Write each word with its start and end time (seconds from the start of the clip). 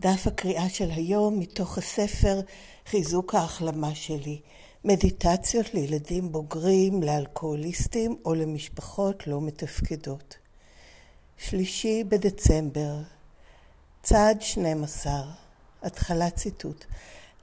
דף 0.00 0.26
הקריאה 0.26 0.68
של 0.68 0.90
היום 0.90 1.40
מתוך 1.40 1.78
הספר 1.78 2.40
חיזוק 2.86 3.34
ההחלמה 3.34 3.94
שלי, 3.94 4.40
מדיטציות 4.84 5.74
לילדים 5.74 6.32
בוגרים, 6.32 7.02
לאלכוהוליסטים 7.02 8.16
או 8.24 8.34
למשפחות 8.34 9.26
לא 9.26 9.40
מתפקדות. 9.40 10.36
שלישי 11.38 12.04
בדצמבר, 12.04 12.94
צעד 14.02 14.42
12, 14.42 15.12
התחלת 15.82 16.36
ציטוט. 16.36 16.84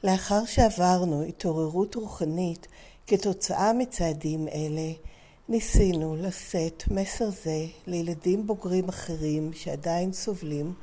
לאחר 0.04 0.46
שעברנו 0.46 1.24
התעוררות 1.24 1.96
רוחנית 1.96 2.68
כתוצאה 3.08 3.74
מצעדים 3.74 4.48
אלה, 4.48 4.92
ניסינו 5.50 6.16
לשאת 6.16 6.84
מסר 6.92 7.30
זה 7.30 7.66
לילדים 7.88 8.48
בוגרים 8.48 8.90
אחרים 8.90 9.54
שעדיין 9.54 10.14
סובלים 10.14 10.74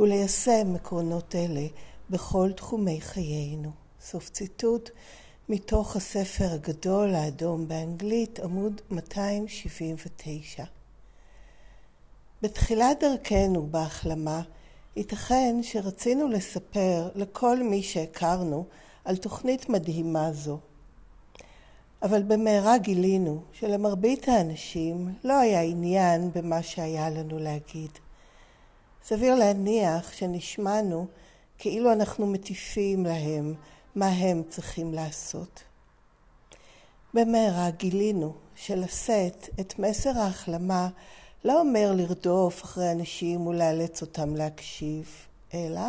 וליישם 0.00 0.74
עקרונות 0.74 1.34
אלה 1.34 1.66
בכל 2.10 2.52
תחומי 2.52 3.00
חיינו. 3.00 3.70
סוף 4.00 4.30
ציטוט 4.30 4.90
מתוך 5.48 5.96
הספר 5.96 6.52
הגדול 6.52 7.14
האדום 7.14 7.68
באנגלית, 7.68 8.40
עמוד 8.40 8.80
279. 8.90 10.64
בתחילת 12.42 13.00
דרכנו 13.00 13.66
בהחלמה, 13.70 14.42
ייתכן 14.96 15.56
שרצינו 15.62 16.28
לספר 16.28 17.08
לכל 17.14 17.62
מי 17.62 17.82
שהכרנו 17.82 18.64
על 19.04 19.16
תוכנית 19.16 19.68
מדהימה 19.68 20.32
זו. 20.32 20.58
אבל 22.02 22.22
במהרה 22.22 22.78
גילינו 22.78 23.42
שלמרבית 23.52 24.28
האנשים 24.28 25.14
לא 25.24 25.40
היה 25.40 25.62
עניין 25.62 26.30
במה 26.34 26.62
שהיה 26.62 27.10
לנו 27.10 27.38
להגיד. 27.38 27.90
סביר 29.08 29.34
להניח 29.34 30.12
שנשמענו 30.12 31.06
כאילו 31.58 31.92
אנחנו 31.92 32.26
מטיפים 32.26 33.06
להם 33.06 33.54
מה 33.94 34.06
הם 34.06 34.42
צריכים 34.48 34.94
לעשות. 34.94 35.62
במהרה 37.14 37.70
גילינו 37.70 38.34
שלשאת 38.56 39.48
את 39.60 39.78
מסר 39.78 40.18
ההחלמה 40.18 40.88
לא 41.44 41.60
אומר 41.60 41.92
לרדוף 41.96 42.64
אחרי 42.64 42.92
אנשים 42.92 43.46
ולאלץ 43.46 44.02
אותם 44.02 44.36
להקשיב, 44.36 45.10
אלא 45.54 45.80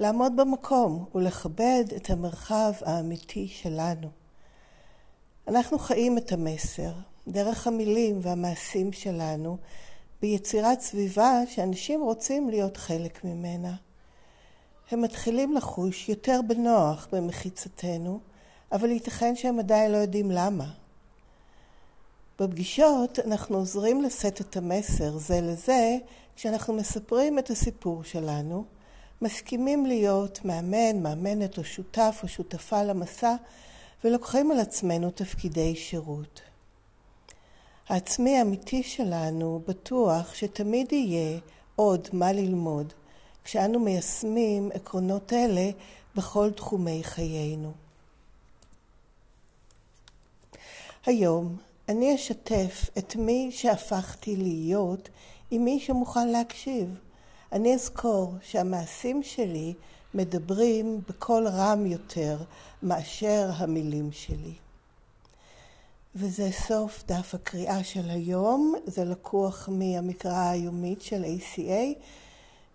לעמוד 0.00 0.32
במקום 0.36 1.04
ולכבד 1.14 1.84
את 1.96 2.10
המרחב 2.10 2.72
האמיתי 2.80 3.48
שלנו. 3.48 4.08
אנחנו 5.48 5.78
חיים 5.78 6.18
את 6.18 6.32
המסר 6.32 6.92
דרך 7.28 7.66
המילים 7.66 8.18
והמעשים 8.22 8.92
שלנו 8.92 9.56
ביצירת 10.22 10.80
סביבה 10.80 11.40
שאנשים 11.46 12.02
רוצים 12.02 12.50
להיות 12.50 12.76
חלק 12.76 13.24
ממנה. 13.24 13.74
הם 14.90 15.02
מתחילים 15.02 15.52
לחוש 15.52 16.08
יותר 16.08 16.40
בנוח 16.46 17.08
במחיצתנו, 17.12 18.20
אבל 18.72 18.90
ייתכן 18.90 19.36
שהם 19.36 19.58
עדיין 19.58 19.92
לא 19.92 19.96
יודעים 19.96 20.30
למה. 20.30 20.70
בפגישות 22.40 23.18
אנחנו 23.18 23.56
עוזרים 23.56 24.02
לשאת 24.02 24.40
את 24.40 24.56
המסר 24.56 25.18
זה 25.18 25.40
לזה 25.40 25.96
כשאנחנו 26.36 26.74
מספרים 26.74 27.38
את 27.38 27.50
הסיפור 27.50 28.04
שלנו, 28.04 28.64
מסכימים 29.22 29.86
להיות 29.86 30.44
מאמן, 30.44 31.02
מאמנת 31.02 31.58
או 31.58 31.64
שותף 31.64 32.20
או 32.22 32.28
שותפה 32.28 32.82
למסע 32.82 33.34
ולוקחים 34.04 34.50
על 34.50 34.60
עצמנו 34.60 35.10
תפקידי 35.10 35.76
שירות. 35.76 36.40
העצמי 37.88 38.38
האמיתי 38.38 38.82
שלנו 38.82 39.62
בטוח 39.68 40.34
שתמיד 40.34 40.92
יהיה 40.92 41.38
עוד 41.76 42.08
מה 42.12 42.32
ללמוד 42.32 42.92
כשאנו 43.44 43.80
מיישמים 43.80 44.70
עקרונות 44.74 45.32
אלה 45.32 45.70
בכל 46.16 46.50
תחומי 46.50 47.00
חיינו. 47.04 47.72
היום 51.06 51.56
אני 51.88 52.14
אשתף 52.14 52.90
את 52.98 53.16
מי 53.16 53.48
שהפכתי 53.52 54.36
להיות 54.36 55.08
עם 55.50 55.64
מי 55.64 55.80
שמוכן 55.80 56.28
להקשיב. 56.28 56.98
אני 57.52 57.74
אזכור 57.74 58.34
שהמעשים 58.42 59.22
שלי 59.22 59.74
מדברים 60.14 61.00
בקול 61.08 61.48
רם 61.48 61.86
יותר 61.86 62.36
מאשר 62.82 63.50
המילים 63.56 64.12
שלי. 64.12 64.63
וזה 66.16 66.50
סוף 66.52 67.04
דף 67.06 67.34
הקריאה 67.34 67.84
של 67.84 68.10
היום, 68.10 68.74
זה 68.86 69.04
לקוח 69.04 69.68
מהמקרא 69.72 70.50
היומית 70.50 71.02
של 71.02 71.24
ACA, 71.24 71.98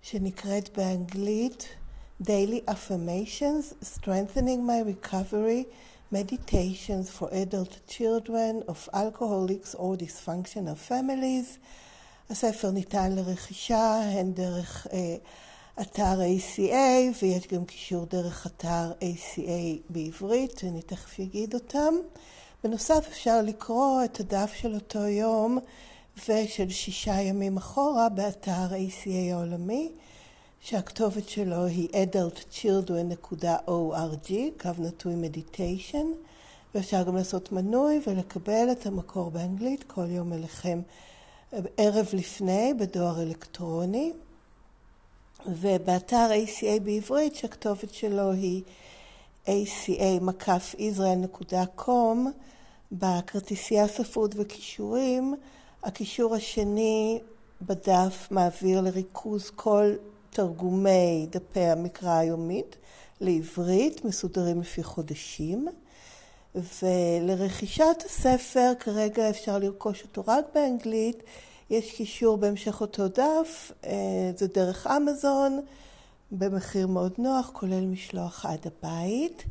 שנקראת 0.01 0.77
באנגלית 0.77 1.67
Daily 2.23 2.69
Affirmations, 2.69 3.85
Strengthening 3.95 4.61
My 4.69 4.83
Recovery, 4.83 5.63
Meditations 6.11 7.09
for 7.17 7.29
Adult 7.31 7.79
Children 7.88 8.63
of 8.67 8.89
Alcoholics 8.94 9.75
or 9.75 9.95
Dysfunctional 9.95 10.89
Families. 10.89 11.57
הספר 12.29 12.72
ניתן 12.72 13.11
לרכישה 13.11 14.01
הן 14.01 14.31
דרך 14.33 14.88
אה, 14.94 15.16
אתר 15.81 16.19
ACA 16.22 17.22
ויש 17.22 17.47
גם 17.47 17.66
קישור 17.66 18.05
דרך 18.05 18.47
אתר 18.47 18.91
ACA 19.01 19.89
בעברית, 19.89 20.63
אני 20.63 20.81
תכף 20.81 21.19
אגיד 21.19 21.53
אותם. 21.53 21.94
בנוסף 22.64 23.08
אפשר 23.12 23.42
לקרוא 23.42 24.03
את 24.06 24.20
הדף 24.20 24.53
של 24.53 24.75
אותו 24.75 25.00
יום 25.00 25.59
ושל 26.18 26.70
שישה 26.70 27.22
ימים 27.22 27.58
אחורה 27.58 28.09
באתר 28.09 28.70
ACA 28.70 29.34
העולמי, 29.34 29.92
שהכתובת 30.59 31.30
שלו 31.30 31.66
היא 31.66 31.90
adultchildren.org, 31.90 34.31
קו 34.62 34.70
נטוי 34.80 35.16
מדיטיישן, 35.16 36.08
ואפשר 36.75 37.03
גם 37.03 37.16
לעשות 37.16 37.52
מנוי 37.52 38.02
ולקבל 38.08 38.68
את 38.72 38.86
המקור 38.86 39.31
באנגלית 39.31 39.84
כל 39.84 40.06
יום 40.09 40.34
אליכם 40.34 40.81
ערב 41.78 42.08
לפני 42.14 42.74
בדואר 42.80 43.22
אלקטרוני. 43.22 44.14
ובאתר 45.46 46.30
ACA 46.46 46.80
בעברית, 46.84 47.36
שהכתובת 47.36 47.94
שלו 47.94 48.31
היא 48.31 48.64
aca-israel.com, 49.47 52.17
בכרטיסייה 52.91 53.88
ספרות 53.88 54.31
וכישורים, 54.35 55.35
הקישור 55.83 56.35
השני 56.35 57.19
בדף 57.61 58.28
מעביר 58.31 58.81
לריכוז 58.81 59.49
כל 59.49 59.94
תרגומי 60.29 61.28
דפי 61.29 61.59
המקרא 61.59 62.17
היומית 62.17 62.75
לעברית, 63.22 64.05
מסודרים 64.05 64.61
לפי 64.61 64.83
חודשים. 64.83 65.67
ולרכישת 66.55 68.03
הספר, 68.05 68.72
כרגע 68.79 69.29
אפשר 69.29 69.57
לרכוש 69.57 70.03
אותו 70.03 70.23
רק 70.28 70.45
באנגלית, 70.53 71.23
יש 71.69 71.91
קישור 71.91 72.38
בהמשך 72.38 72.81
אותו 72.81 73.07
דף, 73.07 73.72
אה, 73.85 73.91
זה 74.35 74.47
דרך 74.47 74.88
אמזון, 74.88 75.61
במחיר 76.31 76.88
מאוד 76.88 77.13
נוח, 77.17 77.50
כולל 77.53 77.85
משלוח 77.85 78.45
עד 78.45 78.67
הבית. 78.67 79.45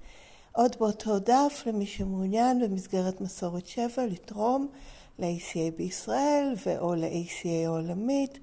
עוד 0.53 0.77
באותו 0.79 1.19
דף, 1.19 1.63
למי 1.67 1.87
שמעוניין 1.87 2.61
במסגרת 2.61 3.21
מסורת 3.21 3.67
שבע, 3.67 4.07
לתרום 4.07 4.69
ל-ACA 5.19 5.77
בישראל 5.77 6.55
ו/או 6.67 6.95
ל-ACA 6.95 7.67
העולמית 7.67 8.39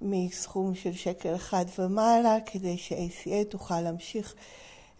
מסכום 0.00 0.74
של 0.74 0.92
שקל 0.92 1.34
אחד 1.34 1.64
ומעלה, 1.78 2.38
כדי 2.46 2.78
ש-ACA 2.78 3.44
תוכל 3.48 3.80
להמשיך 3.80 4.34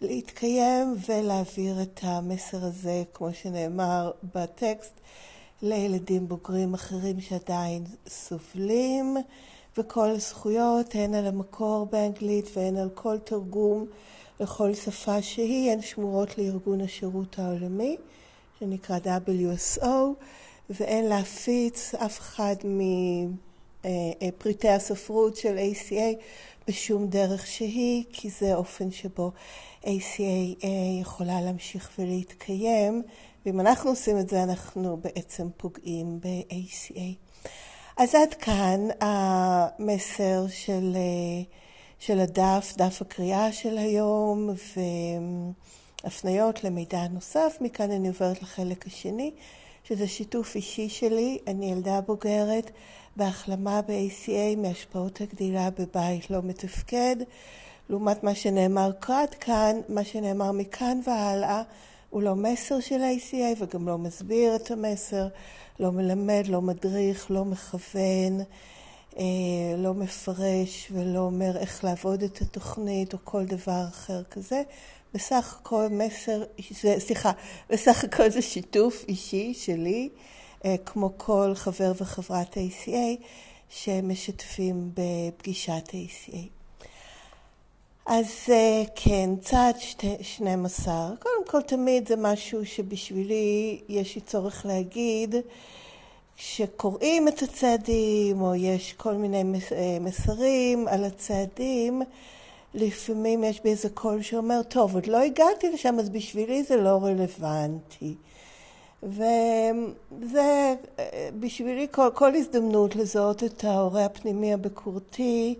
להתקיים 0.01 0.95
ולהעביר 1.07 1.81
את 1.81 1.99
המסר 2.03 2.65
הזה, 2.65 3.03
כמו 3.13 3.33
שנאמר 3.33 4.11
בטקסט, 4.35 4.93
לילדים 5.61 6.27
בוגרים 6.27 6.73
אחרים 6.73 7.21
שעדיין 7.21 7.83
סובלים, 8.07 9.17
וכל 9.77 10.09
הזכויות, 10.09 10.95
הן 10.95 11.13
על 11.13 11.27
המקור 11.27 11.87
באנגלית 11.91 12.45
והן 12.55 12.77
על 12.77 12.89
כל 12.89 13.17
תרגום 13.17 13.85
לכל 14.39 14.73
שפה 14.73 15.21
שהיא, 15.21 15.71
הן 15.71 15.81
שמורות 15.81 16.37
לארגון 16.37 16.81
השירות 16.81 17.39
העולמי, 17.39 17.97
שנקרא 18.59 18.97
WSO, 18.97 19.87
ואין 20.69 21.05
להפיץ 21.05 21.95
אף 21.95 22.19
אחד 22.19 22.55
מפריטי 23.83 24.69
הספרות 24.69 25.35
של 25.35 25.57
ACA 25.57 26.15
בשום 26.67 27.07
דרך 27.07 27.47
שהיא, 27.47 28.03
כי 28.11 28.29
זה 28.29 28.55
אופן 28.55 28.91
שבו 28.91 29.31
ACA 29.83 30.67
יכולה 31.01 31.41
להמשיך 31.41 31.91
ולהתקיים. 31.99 33.03
ואם 33.45 33.59
אנחנו 33.59 33.89
עושים 33.89 34.19
את 34.19 34.29
זה, 34.29 34.43
אנחנו 34.43 34.97
בעצם 34.97 35.47
פוגעים 35.57 36.19
ב-ACA. 36.19 37.30
אז 38.01 38.15
עד 38.15 38.33
כאן 38.33 38.87
המסר 39.01 40.47
של, 40.47 40.97
של 41.99 42.19
הדף, 42.19 42.73
דף 42.77 43.01
הקריאה 43.01 43.51
של 43.51 43.77
היום, 43.77 44.49
והפניות 46.03 46.63
למידע 46.63 47.07
נוסף. 47.07 47.57
מכאן 47.61 47.91
אני 47.91 48.07
עוברת 48.07 48.41
לחלק 48.41 48.87
השני, 48.87 49.31
שזה 49.83 50.07
שיתוף 50.07 50.55
אישי 50.55 50.89
שלי. 50.89 51.37
אני 51.47 51.71
ילדה 51.71 52.01
בוגרת 52.01 52.71
בהחלמה 53.15 53.81
ב-ACA 53.81 54.57
מהשפעות 54.57 55.21
הגדילה 55.21 55.69
בבית 55.69 56.29
לא 56.29 56.39
מתפקד. 56.43 57.15
לעומת 57.89 58.23
מה 58.23 58.35
שנאמר 58.35 58.91
עד 59.07 59.35
כאן, 59.35 59.75
מה 59.89 60.03
שנאמר 60.03 60.51
מכאן 60.51 60.99
והלאה 61.05 61.61
הוא 62.11 62.21
לא 62.21 62.35
מסר 62.35 62.79
של 62.79 63.01
ה-ACA 63.01 63.63
וגם 63.63 63.87
לא 63.87 63.97
מסביר 63.97 64.55
את 64.55 64.71
המסר, 64.71 65.27
לא 65.79 65.91
מלמד, 65.91 66.43
לא 66.47 66.61
מדריך, 66.61 67.31
לא 67.31 67.45
מכוון, 67.45 68.39
אה, 69.17 69.23
לא 69.77 69.93
מפרש 69.93 70.91
ולא 70.91 71.19
אומר 71.19 71.57
איך 71.57 71.83
לעבוד 71.83 72.23
את 72.23 72.41
התוכנית 72.41 73.13
או 73.13 73.17
כל 73.23 73.45
דבר 73.45 73.83
אחר 73.89 74.23
כזה. 74.23 74.61
בסך 75.13 75.57
הכל 75.59 75.87
מסר, 75.91 76.43
סליחה, 76.99 77.31
בסך 77.69 78.03
הכל 78.03 78.29
זה 78.29 78.41
שיתוף 78.41 79.05
אישי 79.07 79.53
שלי, 79.53 80.09
אה, 80.65 80.75
כמו 80.85 81.13
כל 81.17 81.51
חבר 81.55 81.91
וחברת 81.97 82.57
ACA 82.57 83.23
שמשתפים 83.69 84.91
בפגישת 84.93 85.89
ACA. 85.89 86.60
אז 88.05 88.27
אה, 88.49 88.83
כן, 88.95 89.29
צעד 89.41 89.75
12. 90.21 91.09
קודם 91.19 91.47
כל, 91.47 91.61
תמיד 91.61 92.07
זה 92.07 92.15
משהו 92.15 92.65
שבשבילי 92.65 93.81
יש 93.89 94.15
לי 94.15 94.21
צורך 94.21 94.65
להגיד, 94.65 95.35
כשקוראים 96.37 97.27
את 97.27 97.41
הצעדים, 97.41 98.41
או 98.41 98.55
יש 98.55 98.93
כל 98.93 99.13
מיני 99.13 99.43
אה, 99.71 99.97
מסרים 100.01 100.87
על 100.87 101.03
הצעדים, 101.03 102.01
לפעמים 102.73 103.43
יש 103.43 103.61
בי 103.63 103.69
איזה 103.69 103.89
קול 103.89 104.21
שאומר, 104.21 104.63
טוב, 104.63 104.95
עוד 104.95 105.07
לא 105.07 105.17
הגעתי 105.17 105.69
לשם, 105.69 105.99
אז 105.99 106.09
בשבילי 106.09 106.63
זה 106.63 106.75
לא 106.75 106.99
רלוונטי. 107.03 108.15
וזה 109.03 110.75
בשבילי 111.39 111.87
כל, 111.91 112.09
כל 112.13 112.35
הזדמנות 112.35 112.95
לזהות 112.95 113.43
את 113.43 113.63
ההורה 113.63 114.05
הפנימי 114.05 114.53
הביקורתי 114.53 115.55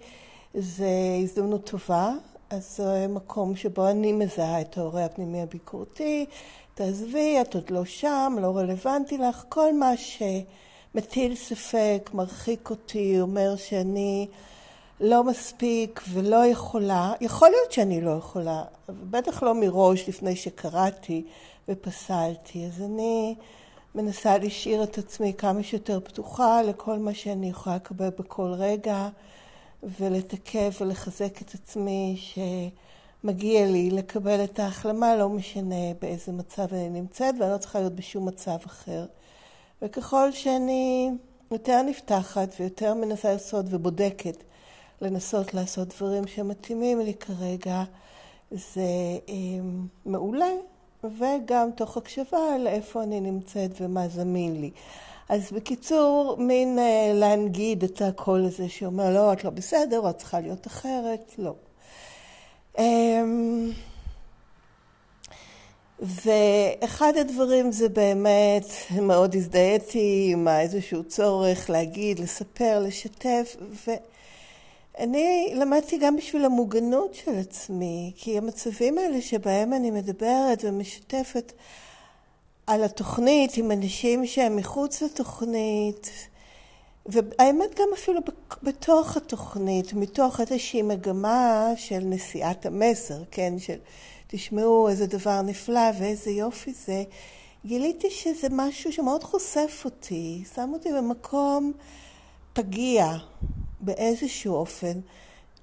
זה 0.54 0.90
הזדמנות 1.24 1.70
טובה, 1.70 2.12
אז 2.52 2.78
זה 2.78 3.06
מקום 3.10 3.56
שבו 3.56 3.88
אני 3.88 4.14
מזהה 4.14 4.62
את 4.62 4.78
ההורה 4.78 5.06
הפנימי 5.06 5.42
הביקורתי, 5.42 6.26
תעזבי, 6.74 7.42
את 7.42 7.56
עוד 7.56 7.70
לא 7.70 7.86
שם, 7.86 8.36
לא 8.40 8.58
רלוונטי 8.58 9.18
לך, 9.18 9.44
כל 9.50 9.74
מה 9.74 9.92
שמטיל 9.98 11.36
ספק, 11.36 12.10
מרחיק 12.14 12.70
אותי, 12.70 13.22
אומר 13.22 13.56
שאני 13.56 14.28
לא 15.00 15.24
מספיק 15.24 16.02
ולא 16.14 16.46
יכולה, 16.46 17.14
יכול 17.22 17.50
להיות 17.50 17.72
שאני 17.72 18.02
לא 18.02 18.12
יכולה, 18.12 18.64
בטח 18.90 19.44
לא 19.44 19.56
מראש 19.56 20.10
לפני 20.10 20.36
שקראתי 20.36 21.24
ופסלתי, 21.70 22.66
אז 22.66 22.82
אני 22.82 23.36
מנסה 23.96 24.38
להשאיר 24.38 24.84
את 24.84 24.98
עצמי 24.98 25.34
כמה 25.38 25.64
שיותר 25.64 26.00
פתוחה 26.00 26.62
לכל 26.62 26.98
מה 27.00 27.14
שאני 27.14 27.50
יכולה 27.50 27.76
לקבל 27.76 28.10
בכל 28.10 28.54
רגע 28.58 29.10
ולתקף 29.84 30.78
ולחזק 30.82 31.42
את 31.42 31.54
עצמי 31.54 32.18
שמגיע 33.24 33.66
לי 33.66 33.90
לקבל 33.90 34.44
את 34.44 34.60
ההחלמה, 34.60 35.16
לא 35.16 35.30
משנה 35.30 35.94
באיזה 36.02 36.32
מצב 36.32 36.74
אני 36.74 36.90
נמצאת 36.90 37.36
ואני 37.40 37.52
לא 37.52 37.58
צריכה 37.58 37.80
להיות 37.80 37.94
בשום 37.94 38.28
מצב 38.28 38.58
אחר. 38.66 39.06
וככל 39.82 40.32
שאני 40.32 41.12
יותר 41.52 41.82
נפתחת 41.82 42.50
ויותר 42.60 42.94
מנסה 42.94 43.32
לעשות 43.34 43.66
ובודקת 43.70 44.44
לנסות 45.02 45.54
לעשות 45.54 45.88
דברים 45.88 46.28
שמתאימים 46.28 47.00
לי 47.00 47.14
כרגע, 47.14 47.84
זה 48.52 48.82
אה, 49.30 49.36
מעולה, 50.06 50.52
וגם 51.04 51.70
תוך 51.76 51.98
הקשבה 51.98 52.58
לאיפה 52.60 53.04
אני 53.04 53.22
נמצאת 53.22 53.72
ומה 53.82 54.08
זמין 54.08 54.62
לי. 54.62 54.72
אז 55.32 55.52
בקיצור, 55.52 56.36
מין 56.40 56.80
אה, 56.80 57.12
להנגיד 57.14 57.84
את 57.84 58.02
הקול 58.02 58.46
הזה 58.46 58.70
שאומר, 58.70 59.14
לא, 59.14 59.34
את 59.34 59.44
לא 59.44 59.50
בסדר, 59.50 60.10
את 60.10 60.18
צריכה 60.18 60.40
להיות 60.40 60.68
אחרת, 60.68 61.32
לא. 61.38 61.54
אה, 62.80 63.24
ואחד 66.00 67.14
הדברים 67.18 67.72
זה 67.72 67.90
באמת, 67.90 68.66
מאוד 69.02 69.36
הזדהיתי 69.36 70.30
עם 70.34 70.48
איזשהו 70.48 71.04
צורך 71.04 71.70
להגיד, 71.70 72.20
לספר, 72.20 72.80
לשתף, 72.88 73.56
ו... 73.88 73.92
אני 75.00 75.54
למדתי 75.56 75.98
גם 75.98 76.16
בשביל 76.16 76.46
המוגנות 76.46 77.14
של 77.14 77.38
עצמי, 77.40 78.12
כי 78.16 78.38
המצבים 78.38 78.98
האלה 78.98 79.22
שבהם 79.22 79.74
אני 79.74 79.92
מדברת 79.92 80.64
ומשתפת 80.64 81.54
על 82.68 82.84
התוכנית 82.84 83.58
עם 83.58 83.72
אנשים 83.72 84.26
שהם 84.26 84.56
מחוץ 84.56 85.02
לתוכנית, 85.02 86.12
והאמת 87.06 87.80
גם 87.80 87.88
אפילו 87.94 88.20
בתוך 88.64 89.18
התוכנית, 89.18 89.94
מתוך 89.94 90.42
איזושהי 90.42 90.82
מגמה 90.82 91.68
של 91.76 92.00
נשיאת 92.00 92.66
המסר, 92.66 93.24
כן, 93.32 93.60
של 93.60 93.78
תשמעו 94.28 94.90
איזה 94.90 95.08
דבר 95.08 95.42
נפלא 95.42 95.90
ואיזה 96.00 96.32
יופי 96.32 96.74
זה, 96.86 97.04
גיליתי 97.66 98.10
שזה 98.10 98.48
משהו 98.52 98.92
שמאוד 98.92 99.24
חושף 99.24 99.82
אותי, 99.86 100.44
שם 100.56 100.70
אותי 100.74 100.90
במקום 100.94 101.72
פגיע, 102.54 103.08
באיזשהו 103.80 104.56
אופן, 104.56 105.00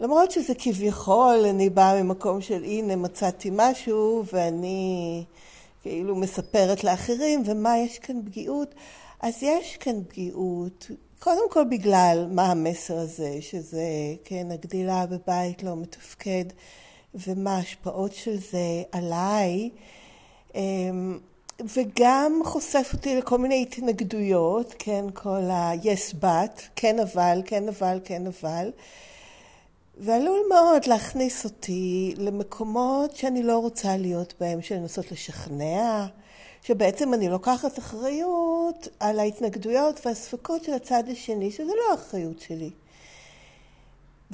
למרות 0.00 0.30
שזה 0.30 0.52
כביכול, 0.58 1.44
אני 1.50 1.70
באה 1.70 2.02
ממקום 2.02 2.40
של 2.40 2.64
הנה 2.64 2.96
מצאתי 2.96 3.50
משהו 3.52 4.24
ואני 4.32 5.24
כאילו 5.82 6.16
מספרת 6.16 6.84
לאחרים 6.84 7.42
ומה 7.46 7.78
יש 7.78 7.98
כאן 7.98 8.22
פגיעות, 8.24 8.74
אז 9.20 9.42
יש 9.42 9.76
כאן 9.76 10.04
פגיעות, 10.08 10.90
קודם 11.18 11.50
כל 11.50 11.64
בגלל 11.70 12.28
מה 12.30 12.46
המסר 12.46 12.98
הזה, 12.98 13.36
שזה, 13.40 13.86
כן, 14.24 14.50
הגדילה 14.50 15.06
בבית 15.06 15.62
לא 15.62 15.76
מתפקד 15.76 16.44
ומה 17.14 17.56
ההשפעות 17.56 18.14
של 18.14 18.36
זה 18.36 18.82
עליי. 18.92 19.70
אמ, 20.54 21.18
וגם 21.76 22.40
חושף 22.44 22.90
אותי 22.92 23.16
לכל 23.16 23.38
מיני 23.38 23.62
התנגדויות, 23.62 24.74
כן, 24.78 25.04
כל 25.14 25.50
ה-yes 25.50 26.14
but, 26.22 26.60
כן 26.76 26.98
אבל, 26.98 27.42
כן 27.44 27.68
אבל, 27.68 28.00
כן 28.04 28.22
אבל, 28.26 28.70
ועלול 30.00 30.40
מאוד 30.48 30.86
להכניס 30.86 31.44
אותי 31.44 32.14
למקומות 32.18 33.16
שאני 33.16 33.42
לא 33.42 33.58
רוצה 33.58 33.96
להיות 33.96 34.34
בהם, 34.40 34.62
של 34.62 34.74
לנסות 34.74 35.12
לשכנע, 35.12 36.06
שבעצם 36.62 37.14
אני 37.14 37.28
לוקחת 37.28 37.78
אחריות 37.78 38.88
על 39.00 39.18
ההתנגדויות 39.18 40.06
והספקות 40.06 40.64
של 40.64 40.72
הצד 40.72 41.02
השני, 41.12 41.50
שזה 41.50 41.64
לא 41.64 41.92
האחריות 41.92 42.40
שלי. 42.40 42.70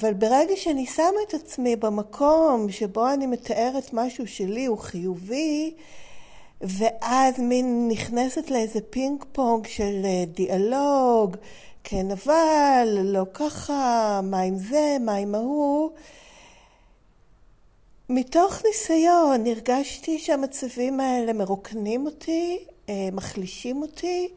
אבל 0.01 0.15
ברגע 0.15 0.57
שאני 0.57 0.87
שמה 0.87 1.21
את 1.29 1.35
עצמי 1.35 1.77
במקום 1.77 2.71
שבו 2.71 3.13
אני 3.13 3.27
מתארת 3.27 3.91
משהו 3.93 4.27
שלי 4.27 4.65
הוא 4.65 4.79
חיובי, 4.79 5.75
ואז 6.61 7.39
מין 7.39 7.89
נכנסת 7.89 8.51
לאיזה 8.51 8.81
פינג 8.91 9.25
פונג 9.33 9.67
של 9.67 10.03
אה, 10.05 10.25
דיאלוג, 10.27 11.37
כן 11.85 12.11
אבל, 12.11 12.99
לא 13.03 13.25
ככה, 13.35 14.21
מה 14.23 14.41
עם 14.41 14.59
זה, 14.59 14.97
מה 15.01 15.15
עם 15.15 15.35
ההוא. 15.35 15.91
מתוך 18.09 18.63
ניסיון 18.65 19.47
הרגשתי 19.47 20.19
שהמצבים 20.19 21.01
האלה 21.01 21.33
מרוקנים 21.33 22.07
אותי, 22.07 22.65
אה, 22.89 23.09
מחלישים 23.13 23.83
אותי, 23.83 24.29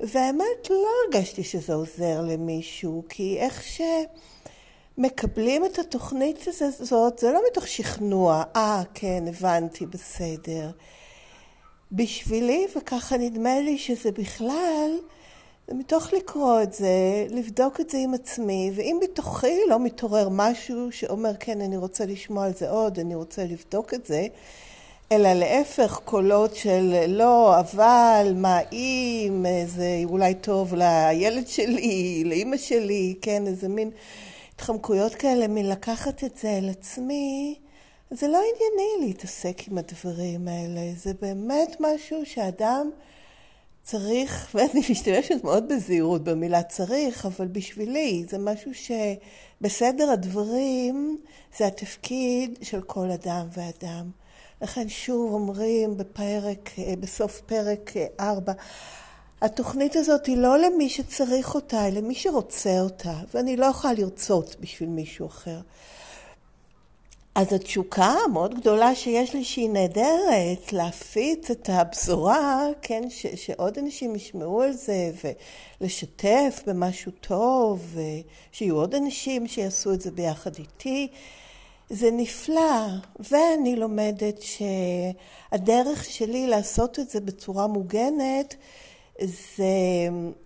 והאמת 0.00 0.70
לא 0.70 0.86
הרגשתי 1.04 1.44
שזה 1.44 1.74
עוזר 1.74 2.20
למישהו, 2.20 3.02
כי 3.08 3.36
איך 3.38 3.64
שמקבלים 4.98 5.64
את 5.64 5.78
התוכנית 5.78 6.44
הזאת, 6.60 7.18
זה 7.18 7.32
לא 7.32 7.40
מתוך 7.50 7.68
שכנוע, 7.68 8.42
אה, 8.56 8.82
כן, 8.94 9.24
הבנתי, 9.28 9.86
בסדר. 9.86 10.70
בשבילי, 11.92 12.66
וככה 12.76 13.16
נדמה 13.16 13.60
לי 13.60 13.78
שזה 13.78 14.12
בכלל, 14.12 14.90
זה 15.68 15.74
מתוך 15.74 16.12
לקרוא 16.12 16.62
את 16.62 16.72
זה, 16.72 17.26
לבדוק 17.30 17.80
את 17.80 17.90
זה 17.90 17.98
עם 17.98 18.14
עצמי, 18.14 18.70
ואם 18.74 18.98
בתוכי 19.02 19.56
לא 19.68 19.80
מתעורר 19.80 20.28
משהו 20.30 20.92
שאומר, 20.92 21.30
כן, 21.40 21.60
אני 21.60 21.76
רוצה 21.76 22.06
לשמוע 22.06 22.44
על 22.44 22.52
זה 22.54 22.70
עוד, 22.70 22.98
אני 22.98 23.14
רוצה 23.14 23.44
לבדוק 23.44 23.94
את 23.94 24.06
זה, 24.06 24.26
אלא 25.12 25.32
להפך, 25.32 26.00
קולות 26.04 26.56
של 26.56 27.04
לא, 27.08 27.60
אבל, 27.60 28.32
מה 28.36 28.58
אם, 28.72 29.44
זה 29.66 30.02
אולי 30.04 30.34
טוב 30.34 30.74
לילד 30.74 31.48
שלי, 31.48 32.22
לאימא 32.26 32.56
שלי, 32.56 33.14
כן, 33.22 33.46
איזה 33.46 33.68
מין 33.68 33.90
התחמקויות 34.54 35.14
כאלה 35.14 35.48
מלקחת 35.48 36.24
את 36.24 36.36
זה 36.36 36.50
אל 36.50 36.68
עצמי, 36.70 37.54
זה 38.10 38.28
לא 38.28 38.38
ענייני 38.38 39.06
להתעסק 39.06 39.68
עם 39.68 39.78
הדברים 39.78 40.48
האלה, 40.48 40.80
זה 40.96 41.12
באמת 41.20 41.76
משהו 41.80 42.26
שאדם 42.26 42.90
צריך, 43.84 44.48
ואני 44.54 44.80
משתמשת 44.90 45.44
מאוד 45.44 45.68
בזהירות 45.68 46.24
במילה 46.24 46.62
צריך, 46.62 47.26
אבל 47.26 47.46
בשבילי 47.46 48.24
זה 48.28 48.38
משהו 48.38 48.70
שבסדר 48.74 50.10
הדברים 50.10 51.18
זה 51.58 51.66
התפקיד 51.66 52.58
של 52.62 52.82
כל 52.82 53.10
אדם 53.10 53.46
ואדם. 53.52 54.10
לכן 54.62 54.88
שוב 54.88 55.32
אומרים 55.32 55.96
בפרק, 55.96 56.70
בסוף 57.00 57.40
פרק 57.40 57.92
4, 58.20 58.52
התוכנית 59.42 59.96
הזאת 59.96 60.26
היא 60.26 60.36
לא 60.36 60.58
למי 60.58 60.88
שצריך 60.88 61.54
אותה, 61.54 61.82
היא 61.82 61.92
למי 61.92 62.14
שרוצה 62.14 62.80
אותה, 62.80 63.14
ואני 63.34 63.56
לא 63.56 63.66
יכולה 63.66 63.92
לרצות 63.92 64.56
בשביל 64.60 64.88
מישהו 64.88 65.26
אחר. 65.26 65.60
אז 67.34 67.52
התשוקה 67.52 68.14
המאוד 68.24 68.54
גדולה 68.54 68.94
שיש 68.94 69.34
לי 69.34 69.44
שהיא 69.44 69.70
נהדרת, 69.70 70.72
להפיץ 70.72 71.50
את 71.50 71.68
הבשורה, 71.72 72.66
כן, 72.82 73.02
ש, 73.10 73.26
שעוד 73.26 73.78
אנשים 73.78 74.16
ישמעו 74.16 74.62
על 74.62 74.72
זה 74.72 75.10
ולשתף 75.80 76.62
במשהו 76.66 77.12
טוב, 77.12 77.96
ושיהיו 78.50 78.76
עוד 78.76 78.94
אנשים 78.94 79.46
שיעשו 79.46 79.92
את 79.92 80.00
זה 80.00 80.10
ביחד 80.10 80.50
איתי, 80.58 81.08
זה 81.90 82.10
נפלא. 82.12 82.86
ואני 83.30 83.76
לומדת 83.76 84.40
שהדרך 84.42 86.04
שלי 86.04 86.46
לעשות 86.46 86.98
את 86.98 87.10
זה 87.10 87.20
בצורה 87.20 87.66
מוגנת 87.66 88.54
זה 89.22 89.64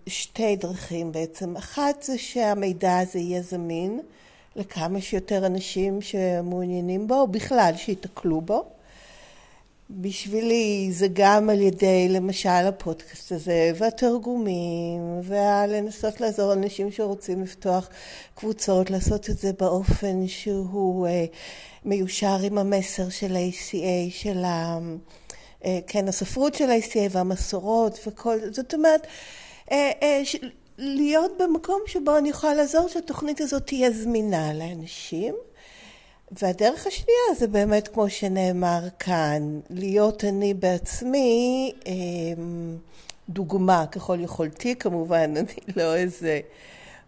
שתי 0.07 0.55
דרכים 0.55 1.11
בעצם. 1.11 1.57
אחת 1.57 2.03
זה 2.03 2.17
שהמידע 2.17 2.97
הזה 2.97 3.19
יהיה 3.19 3.41
זמין. 3.41 3.99
לכמה 4.55 5.01
שיותר 5.01 5.45
אנשים 5.45 6.01
שמעוניינים 6.01 7.07
בו, 7.07 7.15
או 7.15 7.27
בכלל 7.27 7.71
שיתקלו 7.77 8.41
בו. 8.41 8.65
בשבילי 9.89 10.89
זה 10.91 11.07
גם 11.13 11.49
על 11.49 11.61
ידי 11.61 12.09
למשל 12.09 12.49
הפודקאסט 12.49 13.31
הזה 13.31 13.71
והתרגומים 13.75 15.21
ולנסות 15.23 16.21
לעזור 16.21 16.53
לאנשים 16.53 16.91
שרוצים 16.91 17.43
לפתוח 17.43 17.89
קבוצות, 18.35 18.89
לעשות 18.89 19.29
את 19.29 19.37
זה 19.37 19.51
באופן 19.59 20.27
שהוא 20.27 21.07
אה, 21.07 21.25
מיושר 21.85 22.37
עם 22.43 22.57
המסר 22.57 23.09
של 23.09 23.35
ה-ACA, 23.35 24.11
של 24.11 24.43
ה... 24.43 24.79
אה, 25.65 25.79
כן, 25.87 26.07
הספרות 26.07 26.55
של 26.55 26.69
ה-ACA 26.69 27.09
והמסורות 27.11 27.99
וכל, 28.07 28.37
זאת 28.51 28.73
אומרת, 28.73 29.07
אה, 29.71 29.91
להיות 30.79 31.31
במקום 31.39 31.81
שבו 31.85 32.17
אני 32.17 32.29
יכולה 32.29 32.53
לעזור 32.53 32.87
שהתוכנית 32.87 33.41
הזאת 33.41 33.67
תהיה 33.67 33.91
זמינה 33.91 34.53
לאנשים. 34.53 35.35
והדרך 36.31 36.87
השנייה 36.87 37.35
זה 37.37 37.47
באמת 37.47 37.87
כמו 37.87 38.09
שנאמר 38.09 38.79
כאן, 38.99 39.59
להיות 39.69 40.23
אני 40.23 40.53
בעצמי 40.53 41.71
אמ, 41.85 42.77
דוגמה 43.29 43.85
ככל 43.91 44.17
יכולתי 44.19 44.75
כמובן, 44.75 45.33
אני 45.37 45.75
לא 45.75 45.95
איזה 45.95 46.39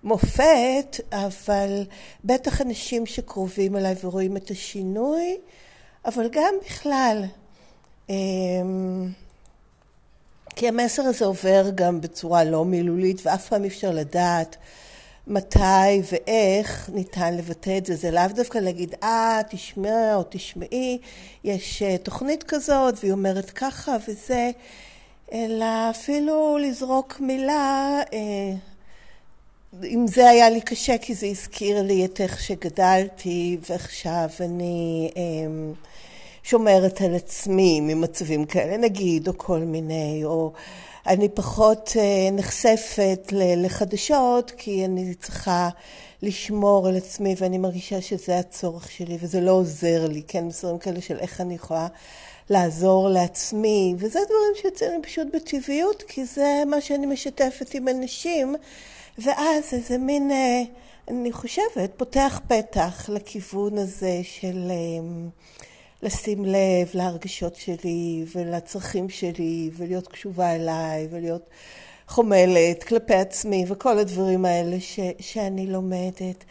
מופת, 0.03 0.99
אבל 1.11 1.83
בטח 2.23 2.61
אנשים 2.61 3.05
שקרובים 3.05 3.75
אליי 3.77 3.95
ורואים 4.03 4.37
את 4.37 4.51
השינוי, 4.51 5.37
אבל 6.05 6.29
גם 6.31 6.53
בכלל. 6.65 7.23
כי 10.55 10.67
המסר 10.67 11.01
הזה 11.01 11.25
עובר 11.25 11.69
גם 11.75 12.01
בצורה 12.01 12.43
לא 12.43 12.65
מילולית 12.65 13.21
ואף 13.25 13.47
פעם 13.47 13.63
אי 13.63 13.67
אפשר 13.67 13.91
לדעת 13.91 14.57
מתי 15.27 16.01
ואיך 16.11 16.89
ניתן 16.93 17.37
לבטא 17.37 17.77
את 17.77 17.85
זה. 17.85 17.95
זה 17.95 18.11
לאו 18.11 18.27
דווקא 18.35 18.57
להגיד, 18.57 18.95
אה, 19.03 19.41
תשמע 19.49 20.15
או 20.15 20.23
תשמעי, 20.29 20.97
יש 21.43 21.81
אה, 21.81 21.97
תוכנית 21.97 22.43
כזאת 22.43 22.95
והיא 22.99 23.11
אומרת 23.11 23.49
ככה 23.49 23.97
וזה, 24.07 24.51
אלא 25.33 25.89
אפילו 25.89 26.57
לזרוק 26.57 27.19
מילה, 27.19 27.99
אה, 28.13 28.53
אם 29.83 30.07
זה 30.07 30.29
היה 30.29 30.49
לי 30.49 30.61
קשה 30.61 30.97
כי 30.97 31.15
זה 31.15 31.27
הזכיר 31.27 31.81
לי 31.81 32.05
את 32.05 32.21
איך 32.21 32.41
שגדלתי 32.41 33.57
ועכשיו 33.69 34.29
אני... 34.39 35.11
אה, 36.41 36.49
שומרת 36.49 37.01
על 37.01 37.15
עצמי 37.15 37.81
ממצבים 37.81 38.45
כאלה, 38.45 38.77
נגיד, 38.77 39.27
או 39.27 39.37
כל 39.37 39.59
מיני, 39.59 40.21
או 40.25 40.51
אני 41.07 41.29
פחות 41.29 41.91
אה, 41.99 42.31
נחשפת 42.31 43.33
לחדשות 43.33 44.51
כי 44.57 44.85
אני 44.85 45.13
צריכה 45.13 45.69
לשמור 46.21 46.87
על 46.87 46.97
עצמי 46.97 47.35
ואני 47.37 47.57
מרגישה 47.57 48.01
שזה 48.01 48.39
הצורך 48.39 48.91
שלי 48.91 49.17
וזה 49.21 49.41
לא 49.41 49.51
עוזר 49.51 50.07
לי, 50.07 50.21
כן, 50.27 50.45
מסורים 50.45 50.77
כאלה 50.77 51.01
של 51.01 51.19
איך 51.19 51.41
אני 51.41 51.55
יכולה 51.55 51.87
לעזור 52.49 53.09
לעצמי, 53.09 53.95
וזה 53.97 54.19
דברים 54.25 54.61
שיוצאים 54.61 55.01
פשוט 55.03 55.27
בטבעיות, 55.33 56.03
כי 56.07 56.25
זה 56.25 56.63
מה 56.67 56.81
שאני 56.81 57.05
משתפת 57.05 57.73
עם 57.73 57.87
אנשים, 57.87 58.55
ואז 59.17 59.63
איזה 59.73 59.97
מין, 59.97 60.31
אה, 60.31 60.61
אני 61.07 61.31
חושבת, 61.31 61.91
פותח 61.97 62.41
פתח 62.47 63.09
לכיוון 63.09 63.77
הזה 63.77 64.19
של... 64.23 64.71
לשים 66.03 66.45
לב 66.45 66.89
להרגשות 66.93 67.55
שלי 67.55 68.25
ולצרכים 68.35 69.09
שלי 69.09 69.69
ולהיות 69.77 70.07
קשובה 70.07 70.55
אליי 70.55 71.07
ולהיות 71.11 71.49
חומלת 72.07 72.83
כלפי 72.83 73.13
עצמי 73.13 73.65
וכל 73.67 73.99
הדברים 73.99 74.45
האלה 74.45 74.79
ש, 74.79 74.99
שאני 75.19 75.67
לומדת. 75.67 76.43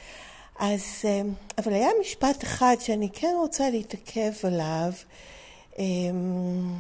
אז, 0.59 0.83
אה, 1.05 1.21
אבל 1.59 1.73
היה 1.73 1.89
משפט 2.01 2.43
אחד 2.45 2.77
שאני 2.81 3.09
כן 3.13 3.35
רוצה 3.37 3.71
להתעכב 3.71 4.33
עליו. 4.43 4.93
אמ, 5.79 6.75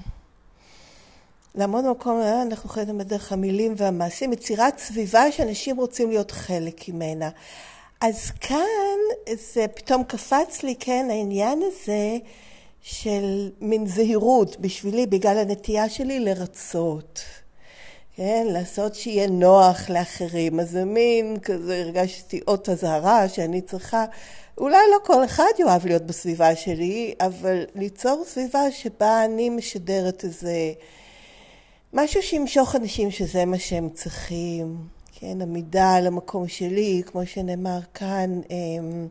לעמוד 1.54 1.84
במקום, 1.84 2.20
אה, 2.20 2.42
אנחנו 2.42 2.70
יכולים 2.70 2.88
לדבר 2.88 3.02
דרך 3.02 3.32
המילים 3.32 3.74
והמעשים, 3.76 4.32
יצירת 4.32 4.78
סביבה 4.78 5.32
שאנשים 5.32 5.76
רוצים 5.76 6.10
להיות 6.10 6.30
חלק 6.30 6.88
ממנה. 6.88 7.30
אז 8.00 8.30
כאן 8.30 8.98
זה 9.52 9.66
פתאום 9.74 10.04
קפץ 10.04 10.62
לי, 10.62 10.74
כן, 10.80 11.06
העניין 11.10 11.62
הזה 11.62 12.18
של 12.82 13.50
מין 13.60 13.86
זהירות 13.86 14.60
בשבילי, 14.60 15.06
בגלל 15.06 15.38
הנטייה 15.38 15.88
שלי 15.88 16.20
לרצות. 16.20 17.20
כן, 18.16 18.46
לעשות 18.50 18.94
שיהיה 18.94 19.26
נוח 19.26 19.90
לאחרים. 19.90 20.60
אז 20.60 20.70
זה 20.70 20.84
מין 20.84 21.38
כזה, 21.42 21.80
הרגשתי 21.80 22.40
אות 22.48 22.68
אזהרה 22.68 23.28
שאני 23.28 23.60
צריכה, 23.60 24.04
אולי 24.58 24.76
לא 24.92 24.98
כל 25.04 25.24
אחד 25.24 25.44
יאהב 25.58 25.86
להיות 25.86 26.02
בסביבה 26.02 26.56
שלי, 26.56 27.14
אבל 27.20 27.64
ליצור 27.74 28.24
סביבה 28.26 28.70
שבה 28.70 29.24
אני 29.24 29.50
משדרת 29.50 30.24
איזה 30.24 30.72
משהו 31.92 32.22
שימשוך 32.22 32.76
אנשים 32.76 33.10
שזה 33.10 33.44
מה 33.44 33.58
שהם 33.58 33.88
צריכים. 33.94 34.76
כן, 35.20 35.42
עמידה 35.42 35.94
על 35.94 36.06
המקום 36.06 36.48
שלי, 36.48 37.02
כמו 37.06 37.26
שנאמר 37.26 37.78
כאן. 37.94 38.40
אמ, 38.50 39.06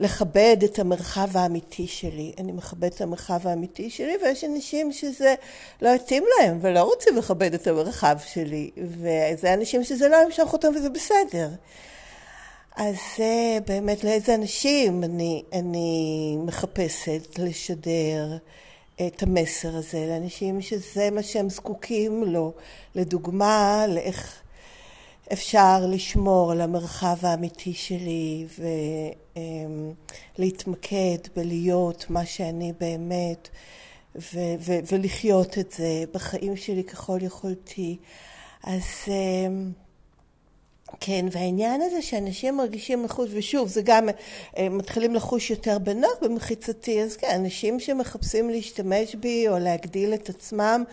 לכבד 0.00 0.56
את 0.64 0.78
המרחב 0.78 1.36
האמיתי 1.36 1.86
שלי. 1.86 2.32
אני 2.38 2.52
מכבדת 2.52 2.94
את 2.94 3.00
המרחב 3.00 3.46
האמיתי 3.46 3.90
שלי, 3.90 4.16
ויש 4.22 4.44
אנשים 4.44 4.92
שזה 4.92 5.34
לא 5.82 5.88
יתאים 5.88 6.24
להם 6.38 6.58
ולא 6.62 6.82
רוצים 6.82 7.16
לכבד 7.16 7.54
את 7.54 7.66
המרחב 7.66 8.16
שלי, 8.26 8.70
וזה 8.76 9.54
אנשים 9.54 9.84
שזה 9.84 10.08
לא 10.08 10.16
ימשוך 10.16 10.52
אותם 10.52 10.68
וזה 10.76 10.90
בסדר. 10.90 11.48
אז 12.76 12.94
זה 13.16 13.58
באמת 13.66 14.04
לאיזה 14.04 14.34
אנשים 14.34 15.04
אני, 15.04 15.42
אני 15.52 16.36
מחפשת 16.46 17.38
לשדר 17.38 18.36
את 19.06 19.22
המסר 19.22 19.76
הזה, 19.76 20.06
לאנשים 20.08 20.60
שזה 20.60 21.10
מה 21.10 21.22
שהם 21.22 21.50
זקוקים 21.50 22.24
לו, 22.24 22.52
לדוגמה, 22.94 23.84
לאיך 23.88 24.40
אפשר 25.32 25.86
לשמור 25.88 26.52
על 26.52 26.60
המרחב 26.60 27.16
האמיתי 27.22 27.72
שלי 27.72 28.46
ולהתמקד 30.38 31.18
בלהיות 31.36 32.06
מה 32.08 32.26
שאני 32.26 32.72
באמת 32.80 33.48
ו- 34.16 34.54
ו- 34.60 34.78
ולחיות 34.92 35.58
את 35.58 35.72
זה 35.72 36.04
בחיים 36.12 36.56
שלי 36.56 36.84
ככל 36.84 37.18
יכולתי. 37.22 37.98
אז 38.64 38.82
אמ, 39.08 39.72
כן, 41.00 41.26
והעניין 41.32 41.82
הזה 41.82 42.02
שאנשים 42.02 42.56
מרגישים 42.56 43.04
לחוש, 43.04 43.30
ושוב, 43.32 43.68
זה 43.68 43.82
גם, 43.84 44.08
אה, 44.58 44.68
מתחילים 44.68 45.14
לחוש 45.14 45.50
יותר 45.50 45.78
בנוח 45.78 46.10
במחיצתי, 46.22 47.02
אז 47.02 47.16
כן, 47.16 47.30
אנשים 47.34 47.80
שמחפשים 47.80 48.50
להשתמש 48.50 49.14
בי 49.14 49.48
או 49.48 49.58
להגדיל 49.58 50.14
את 50.14 50.28
עצמם 50.28 50.84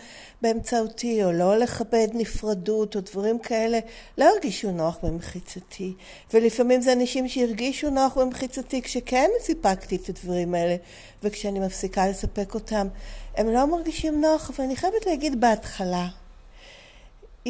באמצעותי, 0.42 1.24
או 1.24 1.32
לא 1.32 1.56
לכבד 1.56 2.08
נפרדות 2.14 2.96
או 2.96 3.00
דברים 3.00 3.38
כאלה, 3.38 3.78
לא 4.18 4.24
הרגישו 4.24 4.70
נוח 4.70 4.98
במחיצתי. 5.02 5.92
ולפעמים 6.34 6.80
זה 6.80 6.92
אנשים 6.92 7.28
שהרגישו 7.28 7.90
נוח 7.90 8.18
במחיצתי 8.18 8.82
כשכן 8.82 9.30
סיפקתי 9.40 9.96
את 9.96 10.08
הדברים 10.08 10.54
האלה, 10.54 10.76
וכשאני 11.22 11.60
מפסיקה 11.60 12.08
לספק 12.08 12.54
אותם, 12.54 12.88
הם 13.36 13.48
לא 13.48 13.66
מרגישים 13.66 14.20
נוח, 14.20 14.50
אבל 14.50 14.64
אני 14.64 14.76
חייבת 14.76 15.06
להגיד 15.06 15.40
בהתחלה. 15.40 16.08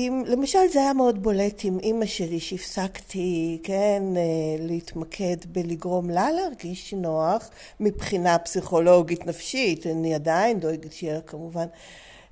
עם, 0.01 0.25
למשל 0.27 0.59
זה 0.73 0.81
היה 0.81 0.93
מאוד 0.93 1.23
בולט 1.23 1.61
עם 1.65 1.79
אימא 1.79 2.07
שלי 2.07 2.41
שהפסקתי, 2.41 3.59
כן, 3.63 4.03
אה, 4.17 4.23
להתמקד 4.59 5.37
בלגרום 5.53 6.11
לה 6.11 6.31
להרגיש 6.31 6.95
נוח 6.95 7.51
מבחינה 7.81 8.39
פסיכולוגית 8.39 9.27
נפשית, 9.27 9.87
אני 9.87 10.15
עדיין 10.15 10.61
דואגת 10.61 10.93
שיהיה 10.93 11.21
כמובן 11.21 11.67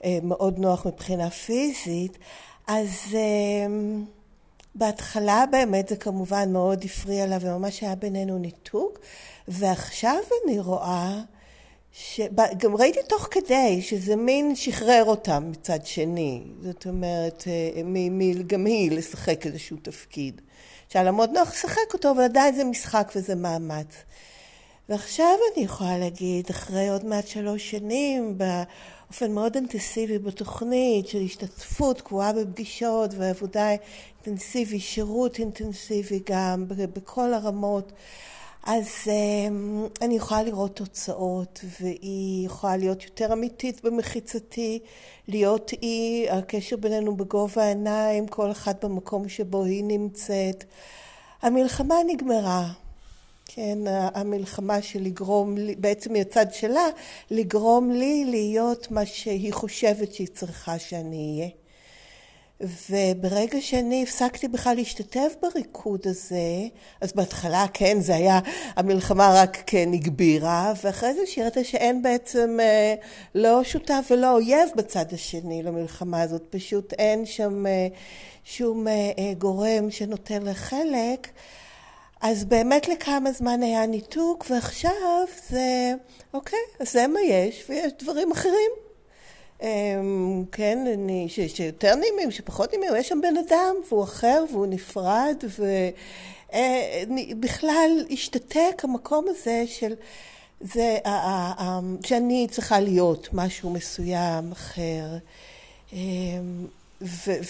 אה, 0.04 0.18
מאוד 0.22 0.58
נוח 0.58 0.86
מבחינה 0.86 1.30
פיזית, 1.30 2.18
אז 2.66 2.88
אה, 3.14 3.66
בהתחלה 4.74 5.44
באמת 5.50 5.88
זה 5.88 5.96
כמובן 5.96 6.52
מאוד 6.52 6.84
הפריע 6.84 7.26
לה 7.26 7.38
וממש 7.40 7.80
היה 7.80 7.94
בינינו 7.94 8.38
ניתוק, 8.38 8.98
ועכשיו 9.48 10.18
אני 10.44 10.60
רואה 10.60 11.20
שגם 11.98 12.76
ראיתי 12.76 12.98
תוך 13.08 13.28
כדי 13.30 13.82
שזה 13.82 14.16
מין 14.16 14.56
שחרר 14.56 15.04
אותם 15.06 15.50
מצד 15.50 15.86
שני, 15.86 16.42
זאת 16.62 16.86
אומרת, 16.86 17.44
אה, 17.46 18.42
גם 18.46 18.66
היא 18.66 18.90
לשחק 18.90 19.46
איזשהו 19.46 19.76
תפקיד. 19.82 20.40
אפשר 20.88 21.02
לעמוד 21.02 21.30
נוח 21.30 21.50
לשחק 21.50 21.94
אותו, 21.94 22.10
אבל 22.10 22.22
עדיין 22.22 22.54
זה 22.54 22.64
משחק 22.64 23.12
וזה 23.16 23.34
מאמץ. 23.34 23.94
ועכשיו 24.88 25.34
אני 25.54 25.64
יכולה 25.64 25.98
להגיד, 25.98 26.46
אחרי 26.50 26.88
עוד 26.88 27.04
מעט 27.04 27.26
שלוש 27.26 27.70
שנים, 27.70 28.38
באופן 28.38 29.32
מאוד 29.32 29.54
אינטנסיבי 29.54 30.18
בתוכנית, 30.18 31.08
של 31.08 31.22
השתתפות 31.24 32.00
קבועה 32.00 32.32
בפגישות 32.32 33.10
ועבודה 33.16 33.68
אינטנסיבי, 34.26 34.80
שירות 34.80 35.38
אינטנסיבי 35.38 36.20
גם, 36.30 36.64
בכל 36.68 37.34
הרמות, 37.34 37.92
אז 38.66 38.86
um, 39.04 40.04
אני 40.04 40.16
יכולה 40.16 40.42
לראות 40.42 40.76
תוצאות, 40.76 41.60
והיא 41.80 42.46
יכולה 42.46 42.76
להיות 42.76 43.04
יותר 43.04 43.32
אמיתית 43.32 43.84
במחיצתי, 43.84 44.78
להיות 45.28 45.72
אי, 45.82 46.26
הקשר 46.30 46.76
בינינו 46.76 47.16
בגובה 47.16 47.62
העיניים, 47.62 48.26
כל 48.26 48.50
אחת 48.50 48.84
במקום 48.84 49.28
שבו 49.28 49.64
היא 49.64 49.84
נמצאת. 49.84 50.64
המלחמה 51.42 51.94
נגמרה. 52.06 52.72
כן, 53.44 53.78
המלחמה 53.86 54.82
של 54.82 55.02
לגרום 55.02 55.56
לי, 55.56 55.74
בעצם 55.74 56.12
מהצד 56.12 56.46
שלה, 56.52 56.86
לגרום 57.30 57.90
לי 57.90 58.24
להיות 58.24 58.90
מה 58.90 59.06
שהיא 59.06 59.52
חושבת 59.52 60.14
שהיא 60.14 60.28
צריכה 60.34 60.78
שאני 60.78 61.38
אהיה. 61.38 61.65
וברגע 62.60 63.60
שאני 63.60 64.02
הפסקתי 64.02 64.48
בכלל 64.48 64.76
להשתתף 64.76 65.34
בריקוד 65.42 66.00
הזה, 66.04 66.66
אז 67.00 67.12
בהתחלה 67.12 67.66
כן, 67.72 68.00
זה 68.00 68.14
היה, 68.14 68.40
המלחמה 68.76 69.34
רק 69.34 69.62
כן 69.66 69.92
הגבירה, 69.92 70.72
ואחרי 70.84 71.14
זה 71.14 71.26
שירת 71.26 71.58
שאין 71.62 72.02
בעצם 72.02 72.58
אה, 72.60 72.94
לא 73.34 73.64
שותף 73.64 74.08
ולא 74.10 74.32
אויב 74.32 74.68
בצד 74.76 75.04
השני 75.12 75.62
למלחמה 75.62 76.22
הזאת, 76.22 76.42
פשוט 76.50 76.92
אין 76.92 77.26
שם 77.26 77.66
אה, 77.66 77.88
שום 78.44 78.88
אה, 78.88 79.32
גורם 79.38 79.90
שנותן 79.90 80.42
לחלק. 80.42 81.28
אז 82.20 82.44
באמת 82.44 82.88
לכמה 82.88 83.32
זמן 83.32 83.62
היה 83.62 83.86
ניתוק, 83.86 84.46
ועכשיו 84.50 85.24
זה, 85.48 85.94
אוקיי, 86.34 86.58
אז 86.80 86.92
זה 86.92 87.06
מה 87.06 87.20
יש, 87.20 87.64
ויש 87.68 87.92
דברים 87.98 88.32
אחרים. 88.32 88.85
אמ, 89.62 90.44
כן, 90.52 90.78
אני, 90.94 91.26
ש, 91.28 91.40
שיותר 91.40 91.94
נעימים, 91.94 92.30
שפחות 92.30 92.70
נעימים, 92.70 92.90
יש 92.96 93.08
שם 93.08 93.20
בן 93.22 93.36
אדם, 93.48 93.74
והוא 93.88 94.04
אחר, 94.04 94.44
והוא 94.52 94.66
נפרד, 94.66 95.36
ובכלל 96.50 98.04
השתתק 98.10 98.82
המקום 98.82 99.26
הזה 99.28 99.64
של, 99.66 99.94
זה, 100.60 100.98
שאני 102.04 102.46
צריכה 102.50 102.80
להיות 102.80 103.28
משהו 103.32 103.70
מסוים 103.70 104.52
אחר. 104.52 105.04
אמ, 105.92 106.66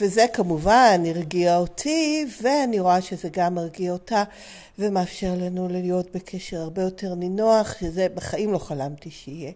וזה 0.01 0.27
כמובן 0.33 1.03
הרגיע 1.07 1.57
אותי, 1.57 2.27
ואני 2.43 2.81
רואה 2.81 3.03
שזה 3.03 3.29
גם 3.33 3.55
מרגיע 3.55 3.93
אותה, 3.93 4.25
ומאפשר 4.79 5.35
לנו 5.37 5.69
להיות 5.69 6.17
בקשר 6.17 6.57
הרבה 6.61 6.83
יותר 6.83 7.15
נינוח, 7.15 7.77
שזה 7.81 8.07
בחיים 8.15 8.53
לא 8.53 8.59
חלמתי 8.59 9.11
שיהיה. 9.11 9.53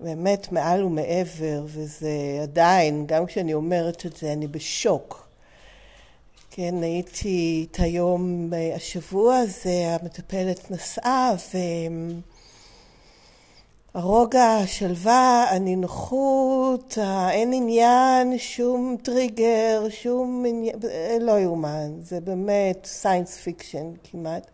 באמת 0.00 0.52
מעל 0.52 0.84
ומעבר, 0.84 1.64
וזה 1.64 2.38
עדיין, 2.42 3.06
גם 3.06 3.26
כשאני 3.26 3.54
אומרת 3.54 4.06
את 4.06 4.16
זה, 4.16 4.32
אני 4.32 4.46
בשוק. 4.46 5.28
כן, 6.50 6.82
הייתי 6.82 7.66
את 7.70 7.80
היום, 7.80 8.52
השבוע 8.74 9.36
הזה, 9.36 9.96
המטפלת 10.00 10.70
נסעה, 10.70 11.34
ו... 11.54 11.58
הרוגע, 13.96 14.44
השלווה, 14.44 15.46
הנינוחות, 15.50 16.98
אין 17.30 17.52
עניין, 17.52 18.38
שום 18.38 18.96
טריגר, 19.02 19.86
שום 19.90 20.44
עניין, 20.48 20.76
לא 21.20 21.38
יאומן, 21.40 21.92
זה 22.00 22.20
באמת 22.20 22.86
science 22.86 23.36
fiction 23.36 23.92
כמעט. 24.04 24.50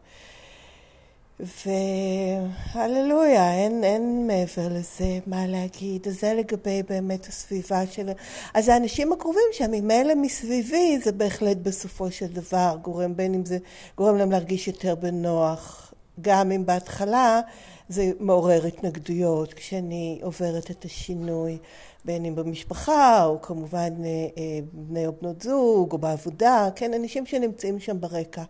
והללויה, 2.74 3.54
אין, 3.54 3.84
אין 3.84 4.26
מעבר 4.26 4.68
לזה 4.68 5.18
מה 5.26 5.46
להגיד. 5.46 6.08
אז 6.08 6.20
זה 6.20 6.34
לגבי 6.34 6.82
באמת 6.88 7.26
הסביבה 7.26 7.86
של... 7.86 8.10
אז 8.54 8.68
האנשים 8.68 9.12
הקרובים 9.12 9.42
שם, 9.52 9.70
ממילא 9.70 10.14
מסביבי, 10.14 10.98
זה 11.04 11.12
בהחלט 11.12 11.56
בסופו 11.56 12.10
של 12.10 12.26
דבר 12.26 12.76
גורם, 12.82 13.16
בין 13.16 13.34
אם 13.34 13.44
זה 13.44 13.58
גורם 13.96 14.16
להם 14.16 14.30
להרגיש 14.30 14.68
יותר 14.68 14.94
בנוח, 14.94 15.94
גם 16.20 16.52
אם 16.52 16.66
בהתחלה 16.66 17.40
זה 17.88 18.10
מעורר 18.20 18.66
התנגדויות 18.66 19.54
כשאני 19.54 20.20
עוברת 20.22 20.70
את 20.70 20.84
השינוי, 20.84 21.58
בין 22.04 22.24
אם 22.24 22.34
במשפחה, 22.34 23.24
או 23.24 23.42
כמובן 23.42 23.92
אה, 24.04 24.08
אה, 24.38 24.58
בני 24.72 25.06
או 25.06 25.12
בנות 25.20 25.42
זוג, 25.42 25.92
או 25.92 25.98
בעבודה, 25.98 26.68
כן, 26.76 26.94
אנשים 26.94 27.26
שנמצאים 27.26 27.80
שם 27.80 28.00
ברקע 28.00 28.42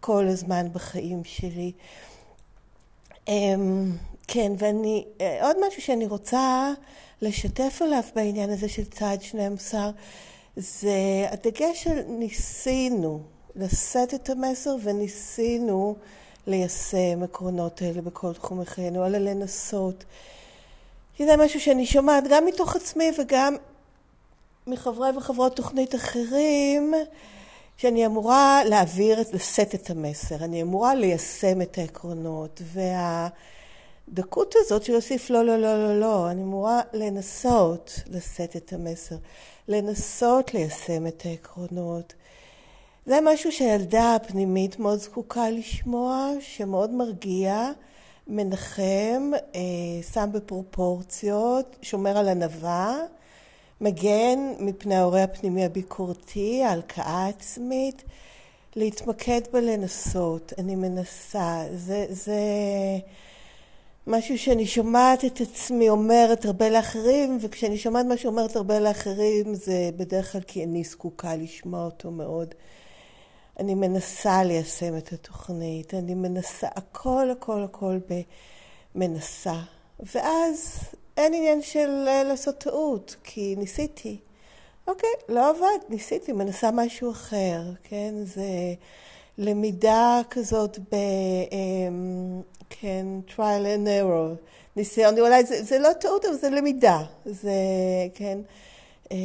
כל 0.00 0.26
הזמן 0.26 0.66
בחיים 0.72 1.24
שלי. 1.24 1.72
אמ, 3.28 3.92
כן, 4.28 4.52
ואני, 4.58 5.04
אה, 5.20 5.46
עוד 5.46 5.56
משהו 5.66 5.82
שאני 5.82 6.06
רוצה 6.06 6.72
לשתף 7.22 7.78
עליו 7.82 8.02
בעניין 8.14 8.50
הזה 8.50 8.68
של 8.68 8.84
צעד 8.84 9.22
12, 9.22 9.90
זה 10.56 11.26
הדגש 11.30 11.82
של 11.82 12.02
ניסינו 12.08 13.20
לשאת 13.56 14.14
את 14.14 14.30
המסר 14.30 14.76
וניסינו 14.82 15.96
ליישם 16.46 17.22
עקרונות 17.22 17.82
האלה 17.82 18.02
בכל 18.02 18.32
תחומי 18.32 18.66
חיינו, 18.66 19.06
אלא 19.06 19.18
לנסות. 19.18 20.04
זה 21.18 21.36
משהו 21.36 21.60
שאני 21.60 21.86
שומעת 21.86 22.24
גם 22.30 22.46
מתוך 22.46 22.76
עצמי 22.76 23.10
וגם 23.18 23.56
מחברי 24.66 25.10
וחברות 25.16 25.56
תוכנית 25.56 25.94
אחרים, 25.94 26.94
שאני 27.80 28.06
אמורה 28.06 28.64
להעביר, 28.64 29.18
לשאת 29.32 29.74
את 29.74 29.90
המסר, 29.90 30.44
אני 30.44 30.62
אמורה 30.62 30.94
ליישם 30.94 31.62
את 31.62 31.78
העקרונות. 31.78 32.62
והדקות 34.08 34.54
הזאת 34.58 34.82
של 34.82 34.92
להוסיף 34.92 35.30
לא, 35.30 35.44
לא, 35.44 35.56
לא, 35.56 35.86
לא, 35.86 36.00
לא, 36.00 36.30
אני 36.30 36.42
אמורה 36.42 36.80
לנסות 36.92 38.00
לשאת 38.06 38.56
את 38.56 38.72
המסר, 38.72 39.16
לנסות 39.68 40.54
ליישם 40.54 41.06
את 41.06 41.22
העקרונות. 41.26 42.14
זה 43.06 43.18
משהו 43.22 43.52
שהילדה 43.52 44.14
הפנימית 44.14 44.78
מאוד 44.78 44.98
זקוקה 44.98 45.50
לשמוע, 45.50 46.28
שמאוד 46.40 46.90
מרגיע, 46.90 47.70
מנחם, 48.26 49.30
אה, 49.54 49.60
שם 50.12 50.28
בפרופורציות, 50.32 51.76
שומר 51.82 52.18
על 52.18 52.28
ענווה, 52.28 52.96
מגן 53.80 54.38
מפני 54.58 54.94
ההורה 54.94 55.22
הפנימי 55.24 55.64
הביקורתי, 55.64 56.64
ההלקאה 56.64 57.24
העצמית, 57.24 58.04
להתמקד 58.76 59.40
בלנסות. 59.52 60.52
אני 60.58 60.76
מנסה. 60.76 61.64
זה, 61.74 62.06
זה 62.08 62.40
משהו 64.06 64.38
שאני 64.38 64.66
שומעת 64.66 65.24
את 65.24 65.40
עצמי 65.40 65.88
אומרת 65.88 66.44
הרבה 66.44 66.70
לאחרים, 66.70 67.38
וכשאני 67.40 67.78
שומעת 67.78 68.06
מה 68.06 68.16
שאומרת 68.16 68.56
הרבה 68.56 68.80
לאחרים, 68.80 69.54
זה 69.54 69.90
בדרך 69.96 70.32
כלל 70.32 70.40
כי 70.40 70.64
אני 70.64 70.84
זקוקה 70.84 71.36
לשמוע 71.36 71.84
אותו 71.84 72.10
מאוד. 72.10 72.54
אני 73.60 73.74
מנסה 73.74 74.44
ליישם 74.44 74.96
את 74.96 75.12
התוכנית, 75.12 75.94
אני 75.94 76.14
מנסה, 76.14 76.68
הכל 76.76 77.30
הכל 77.30 77.62
הכל 77.62 77.98
במנסה. 78.94 79.60
ואז 80.14 80.78
אין 81.20 81.34
עניין 81.34 81.62
של 81.62 82.04
אה, 82.08 82.22
לעשות 82.24 82.58
טעות, 82.58 83.16
כי 83.24 83.54
ניסיתי. 83.58 84.16
אוקיי, 84.88 85.10
לא 85.28 85.50
עבד, 85.50 85.78
ניסיתי, 85.88 86.32
מנסה 86.32 86.70
משהו 86.70 87.10
אחר, 87.10 87.60
כן? 87.84 88.14
זה 88.24 88.74
למידה 89.38 90.20
כזאת 90.30 90.78
ב... 90.78 90.94
אמ, 91.52 92.40
כן, 92.70 93.06
trial 93.28 93.64
and 93.64 93.86
error. 93.86 94.44
ניסיון, 94.76 95.18
אולי 95.18 95.44
זה, 95.44 95.62
זה 95.64 95.78
לא 95.78 95.92
טעות, 95.92 96.24
אבל 96.24 96.34
זה 96.34 96.50
למידה. 96.50 97.02
זה, 97.24 97.52
כן? 98.14 98.38
אה, 99.12 99.16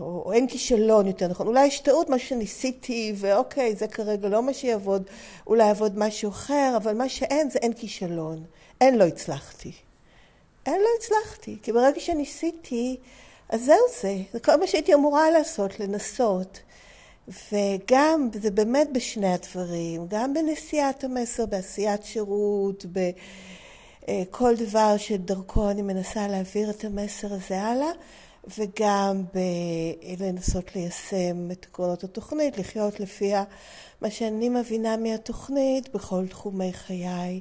או, 0.00 0.22
או 0.26 0.32
אין 0.32 0.46
כישלון 0.46 1.06
יותר 1.06 1.28
נכון, 1.28 1.46
אולי 1.46 1.66
יש 1.66 1.80
טעות, 1.80 2.08
מה 2.08 2.18
שניסיתי, 2.18 3.12
ואוקיי, 3.16 3.76
זה 3.76 3.88
כרגע 3.88 4.28
לא 4.28 4.42
מה 4.42 4.54
שיעבוד, 4.54 5.02
אולי 5.46 5.66
יעבוד 5.66 5.98
משהו 5.98 6.30
אחר, 6.30 6.74
אבל 6.76 6.94
מה 6.94 7.08
שאין 7.08 7.50
זה 7.50 7.58
אין 7.58 7.72
כישלון, 7.72 8.44
אין 8.80 8.98
לא 8.98 9.04
הצלחתי. 9.04 9.72
אין 10.68 10.80
לא 10.80 10.88
הצלחתי, 10.98 11.56
כי 11.62 11.72
ברגע 11.72 12.00
שניסיתי, 12.00 12.96
אז 13.48 13.64
זהו 13.64 13.76
זה, 14.02 14.16
זה 14.32 14.40
כל 14.40 14.56
מה 14.56 14.66
שהייתי 14.66 14.94
אמורה 14.94 15.30
לעשות, 15.30 15.80
לנסות. 15.80 16.60
וגם, 17.52 18.28
זה 18.42 18.50
באמת 18.50 18.88
בשני 18.92 19.32
הדברים, 19.32 20.06
גם 20.08 20.34
בנשיאת 20.34 21.04
המסר, 21.04 21.46
בעשיית 21.46 22.04
שירות, 22.04 22.84
בכל 22.84 24.54
אה, 24.58 24.66
דבר 24.66 24.96
שדרכו 24.96 25.70
אני 25.70 25.82
מנסה 25.82 26.28
להעביר 26.28 26.70
את 26.70 26.84
המסר 26.84 27.34
הזה 27.34 27.62
הלאה, 27.62 27.90
וגם 28.58 29.22
בלנסות 30.18 30.76
ליישם 30.76 31.50
את 31.50 31.66
עקרונות 31.70 32.04
התוכנית, 32.04 32.58
לחיות 32.58 33.00
לפי 33.00 33.32
מה 34.00 34.10
שאני 34.10 34.48
מבינה 34.48 34.96
מהתוכנית 34.96 35.94
בכל 35.94 36.26
תחומי 36.26 36.72
חיי. 36.72 37.40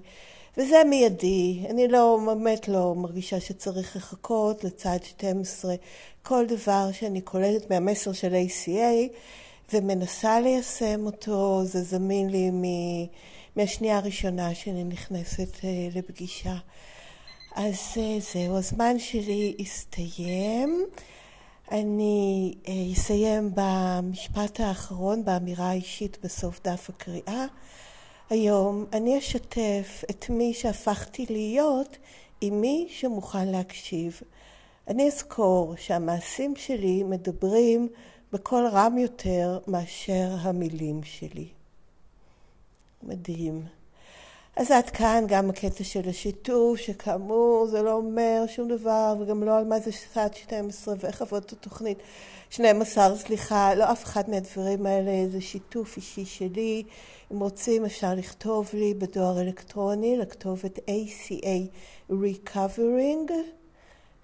וזה 0.58 0.84
מיידי, 0.89 1.65
אני 1.70 1.88
לא, 1.88 2.20
באמת 2.26 2.67
לא 2.67 2.96
מרגישה 2.96 3.39
שצריך 3.39 3.96
לחכות 3.96 4.63
לצעד 4.63 5.04
12. 5.04 5.76
כל 6.24 6.46
דבר 6.46 6.89
שאני 6.91 7.22
קולטת 7.22 7.72
מהמסר 7.72 8.13
של 8.13 8.34
ACA 8.34 9.13
ומנסה 9.74 10.39
ליישם 10.39 11.06
אותו, 11.06 11.62
זה 11.63 11.82
זמין 11.84 12.30
לי 12.30 12.52
מהשנייה 13.56 13.98
הראשונה 13.98 14.56
שאני 14.56 14.84
נכנסת 14.84 15.63
אה, 15.63 15.88
לפגישה. 15.96 16.56
אז 17.56 17.76
אה, 17.98 18.17
זהו, 18.34 18.58
הזמן 18.58 19.00
שלי 19.00 19.56
הסתיים. 19.60 20.86
אני 21.72 22.54
אסיים 22.93 23.52
במשפט 23.56 24.60
האחרון, 24.60 25.26
באמירה 25.26 25.70
האישית 25.70 26.17
בסוף 26.24 26.60
דף 26.63 26.89
הקריאה. 26.89 27.46
היום 28.30 28.86
אני 28.94 29.18
אשתף 29.18 30.04
את 30.10 30.30
מי 30.30 30.54
שהפכתי 30.54 31.26
להיות 31.30 31.98
עם 32.42 32.62
מי 32.62 32.88
שמוכן 32.90 33.48
להקשיב. 33.48 34.22
אני 34.88 35.08
אזכור 35.08 35.76
שהמעשים 35.76 36.56
שלי 36.56 37.04
מדברים 37.04 37.90
בקול 38.34 38.68
רם 38.68 38.98
יותר 38.98 39.60
מאשר 39.68 40.36
המילים 40.40 41.04
שלי. 41.04 41.48
מדהים. 43.04 43.66
אז 44.58 44.72
עד 44.72 44.89
כאן 44.89 45.24
גם 45.28 45.50
הקטע 45.50 45.84
של 45.84 46.10
השיתוף, 46.10 46.80
שכאמור 46.80 47.67
זה 47.72 47.82
לא 47.82 47.93
אומר 47.93 48.43
שום 48.48 48.67
דבר, 48.67 49.15
וגם 49.20 49.43
לא 49.43 49.58
על 49.58 49.65
מה 49.65 49.80
זה 49.80 49.91
שעת 49.91 50.34
12 50.36 50.96
ואיך 51.00 51.22
עבוד 51.22 51.43
את 51.43 51.52
התוכנית 51.52 51.98
12, 52.50 53.15
סליחה, 53.15 53.76
לא 53.76 53.91
אף 53.91 54.04
אחד 54.04 54.30
מהדברים 54.30 54.86
האלה, 54.86 55.30
זה 55.32 55.41
שיתוף 55.41 55.98
אישי 55.98 56.26
שלי. 56.26 56.84
אם 57.34 57.39
רוצים 57.39 57.86
אפשר 57.86 58.13
לכתוב 58.13 58.70
לי 58.74 58.93
בדואר 58.93 59.41
אלקטרוני 59.41 60.17
לכתובת 60.17 60.78
ACA 60.78 61.72
Recovering, 62.12 63.32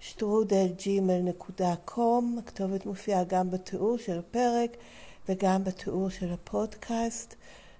שטרודל 0.00 0.66
gmail.com, 0.78 2.38
הכתובת 2.38 2.86
מופיעה 2.86 3.24
גם 3.24 3.50
בתיאור 3.50 3.98
של 3.98 4.18
הפרק 4.18 4.76
וגם 5.28 5.64
בתיאור 5.64 6.10
של 6.10 6.32
הפודקאסט. 6.32 7.34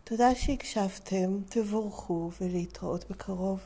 תודה 0.07 0.35
שהקשבתם, 0.35 1.39
תבורכו 1.49 2.31
ולהתראות 2.41 3.05
בקרוב. 3.11 3.61